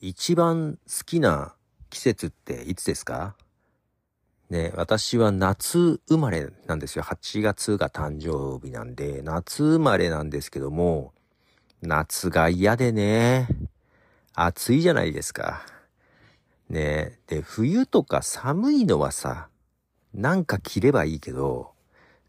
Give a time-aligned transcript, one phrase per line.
[0.00, 1.54] 一番好きな
[1.90, 3.36] 季節っていつですか？
[4.48, 7.04] ね、私は夏生まれなんですよ。
[7.04, 11.12] 8月が誕生日なんで、夏生まれなんですけども、
[11.82, 13.48] 夏が嫌でね、
[14.34, 15.62] 暑いじゃないですか。
[16.68, 19.48] ねで、冬とか寒いのはさ、
[20.14, 21.72] なんか着ればいいけど、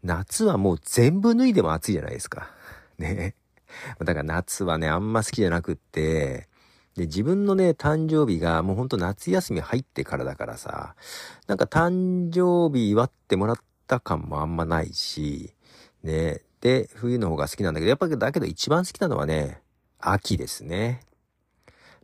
[0.04, 2.50] 夏はもう全部脱いでも暑いじゃないですか。
[2.98, 3.34] ね。
[3.98, 6.48] だから夏はね、あんま好きじゃなくって、
[6.96, 10.94] で、自分のね、誕生日がもうほんと夏休み入ってからだからさ、
[11.46, 13.56] なんか誕生日祝ってもらっ
[13.86, 15.54] た感もあんまないし、
[16.02, 19.62] ね、で、冬の方が好きなんだけど、やっぱりだけど一番好きなのはね、
[19.98, 21.00] 秋ですね。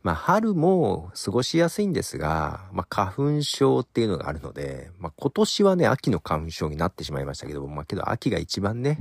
[0.02, 9.00] まあ、春も過ごしやすいんですが、まあ、花粉症っていうのがあるので、まあ、今年はね、秋の花粉症になってしまいましたけども、まあ、けど秋が一番ね、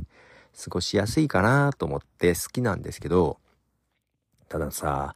[0.64, 3.38] 過ごしやすいかなと思って好きなんですけど、
[4.50, 5.16] たださ、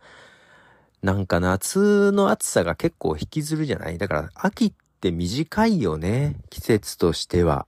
[1.01, 3.97] なんか夏の暑さが結構引きずるじゃない？
[3.97, 6.35] だから秋って短いよね。
[6.49, 7.65] 季節としては。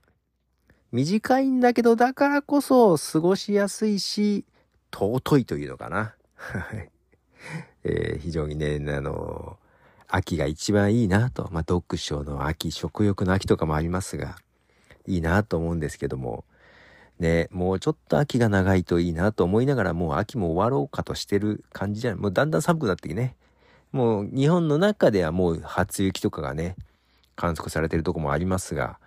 [0.92, 4.44] 短いんだけど、だからこそ過ごしやすいし、
[4.92, 6.14] 尊いというのかな。
[7.82, 9.58] えー、非常にね、あの、
[10.06, 11.48] 秋が一番いいなと。
[11.50, 14.36] まあ、読書の秋、食欲の秋とかもありますが、
[15.06, 16.44] いいなと思うんですけども、
[17.18, 22.20] ね、もうちょっと秋が長いといいなと思いながらもう秋も終わろうかとしてる感じじゃない。
[22.20, 23.36] もうだんだん寒くなってきてね。
[23.92, 26.74] もう日本の中ではもう初雪とかがね、
[27.36, 28.98] 観測されてるとこもありますが、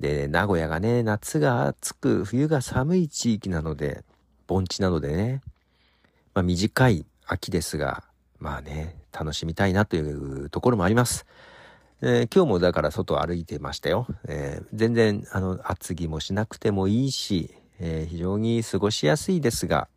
[0.00, 4.04] で、名古屋がね、夏が暑く、冬が寒い地域なので、
[4.46, 5.42] 盆地なのでね、
[6.34, 8.04] まあ短い秋ですが、
[8.38, 11.26] まあね、楽しみたいなというところもあります。
[12.00, 14.06] えー、今日もだから外歩いてましたよ。
[14.28, 19.88] えー、全然、あの、厚着もしなくてもいいし、えー、非常に過ごしやすいですが、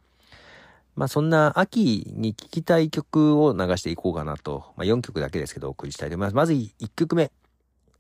[0.96, 6.36] まあそんな秋に聴きたい曲を流していこうかなと、まあ4曲だけですけどお送りしたいと思います。
[6.36, 7.32] まず1曲目、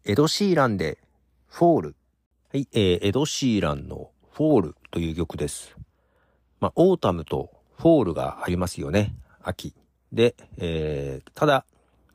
[0.03, 0.97] エド・シーランで、
[1.47, 1.95] Fall。
[2.51, 5.78] はい、えー、エド・シーランの Fall という曲です。
[6.59, 9.13] まあ、 Autumn と Fall がありますよね。
[9.44, 9.75] 秋。
[10.11, 11.66] で、えー、ただ、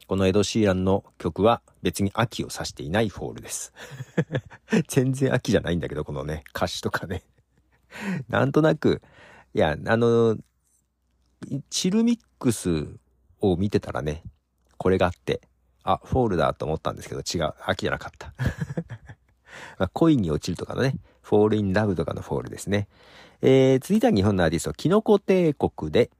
[0.06, 3.72] このエド・シーランの曲は別に秋を指していない Fall です。
[4.88, 7.22] 全然秋じゃないんだけど、このね、歌詞とかね。
[8.28, 9.02] なんとなく、
[9.54, 10.36] いや、あの、
[11.70, 12.88] Chill Mix
[13.40, 14.24] を見てたらね、
[14.78, 15.42] これがあって、
[15.84, 17.54] あ、 Fall だと思ったんですけど、違う。
[17.64, 18.34] 秋じゃなかった。
[19.78, 22.88] まあ、恋に落ちるとかのね、 fall in love とかの fall ですね。
[23.42, 26.10] えー、続いては日本のアーティスト、キノコ帝国で、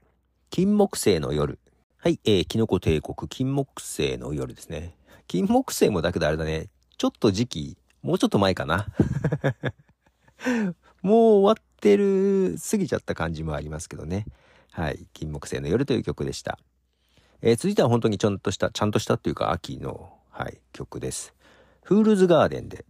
[0.50, 1.59] 金木星の夜
[2.06, 4.94] はい、えー、キノコ帝国、金木星の夜ですね。
[5.27, 6.69] 金木星もだけどあれだね、
[6.99, 8.87] ちょっと時期、もうちょっと前かな。
[11.03, 14.25] もう終わってる、過ぎちゃった感じもありますけどね。
[14.71, 16.61] はい、金木星の夜という曲でした。
[17.43, 21.34] えー、続いては本当にちゃんとした、ちゃんとしたっていうか秋の、はい、曲です。
[21.83, 22.84] フールズガーデンで、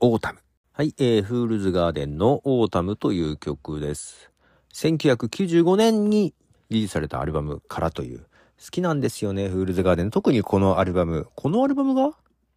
[0.00, 0.40] Autumn
[0.72, 4.30] 。はい、えー、フールズガーデンの Autumn という曲です。
[4.74, 6.34] 1995年に
[6.68, 8.26] リリースされたアルバムからという
[8.62, 10.10] 好きなんですよね、フールズガーデン。
[10.10, 11.28] 特にこのアルバム。
[11.34, 12.12] このアルバムが？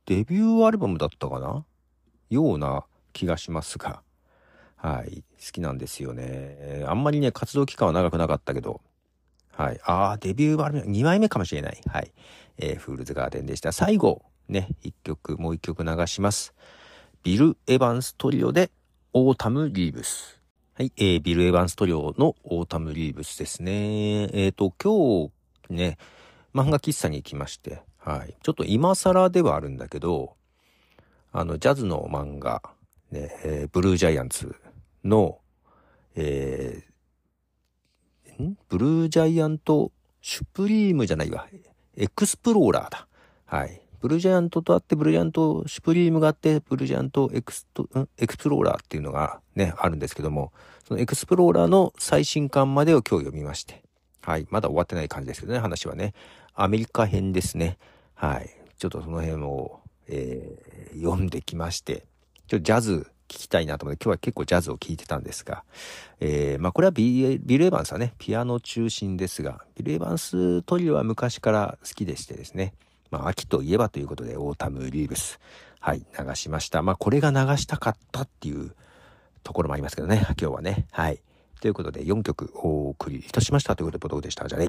[0.05, 1.63] デビューアルバムだったかな？
[2.29, 2.83] ような
[3.13, 4.01] 気がしますが。
[4.75, 5.23] はい。
[5.39, 6.83] 好きなんですよね。
[6.85, 8.81] あんまりね、活動期間は長くなかったけど。
[9.53, 9.79] はい。
[9.85, 11.79] ああ、デビューアルバム、2枚目かもしれない。
[11.87, 12.11] はい。
[12.57, 13.71] えー、フールズガーデンでした。
[13.71, 16.53] 最後、ね、1曲、もう1曲流します。
[17.23, 18.71] ビル・エヴァンストリオで、
[19.13, 20.41] オータム・リーブス。
[20.73, 20.91] はい。
[20.97, 24.23] えー、ビル・エヴァンストリオのオータム・リーブスですね。
[24.33, 25.31] えっ、ー、と、今日
[25.69, 25.97] ね、
[26.53, 28.35] 漫画喫茶に行きまして、はい。
[28.43, 30.35] ちょっと今更ではあるんだけど、
[31.31, 32.61] あの、ジャズの漫画、
[33.11, 34.55] ね、えー、ブルージャイアント
[35.03, 35.39] の、
[36.15, 38.57] えー、ん？
[38.69, 39.91] ブルージャイアント、
[40.21, 41.47] シュプリームじゃないわ。
[41.95, 43.07] エクスプローラーだ。
[43.45, 43.81] はい。
[43.99, 48.09] ブルージャイアントとあって、ブルージャイアント、シュプリームがあって、ブルージャイアントエクスト、ん？
[48.17, 50.51] エクスプローラーっていうのがね、あるんですけども、
[50.87, 53.83] そのエクスプローラーの最新刊までを今日読みまして。
[54.25, 54.47] はい。
[54.49, 56.13] まだ終わってない感じですけどね、話はね。
[56.55, 57.77] アメリカ編ですね。
[58.15, 58.49] はい。
[58.77, 62.05] ちょっとその辺を、えー、読んできまして、
[62.47, 65.63] ちょっとジャズ聞きたいなと思って、今日は結構ジャズを聴いてたんですが、
[66.21, 72.73] えー、まあこれはビビル・エヴァンスはね、ピアノ中心ですが、ビル・エヴァンストリオは昔から好きでしてですね、
[73.11, 75.39] まあ秋といえばということで、オータム・リーブス、
[75.79, 76.81] はい、流しました。
[76.81, 78.73] まあこれが流したかったっていう
[79.43, 81.19] ところもありますけどね、今日はね、はい。
[81.63, 84.45] ということで4曲お送りいたしましたということで、どうでした。
[84.49, 84.67] じゃね。